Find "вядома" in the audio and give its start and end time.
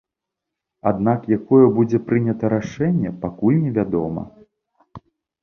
3.79-4.27